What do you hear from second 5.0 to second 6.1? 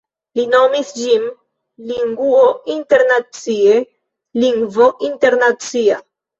internacia.